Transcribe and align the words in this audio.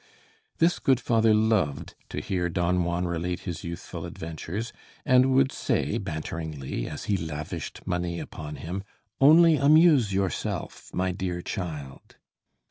This 0.57 0.79
good 0.79 0.99
father 0.99 1.31
loved 1.31 1.93
to 2.09 2.21
hear 2.21 2.49
Don 2.49 2.83
Juan 2.83 3.05
relate 3.05 3.41
his 3.41 3.63
youthful 3.63 4.07
adventures, 4.07 4.73
and 5.05 5.31
would 5.35 5.51
say, 5.51 5.99
banteringly, 5.99 6.89
as 6.89 7.03
he 7.03 7.15
lavished 7.17 7.85
money 7.85 8.19
upon 8.19 8.55
him: 8.55 8.83
"Only 9.19 9.57
amuse 9.57 10.11
yourself, 10.11 10.89
my 10.91 11.11
dear 11.11 11.43
child!" 11.43 12.15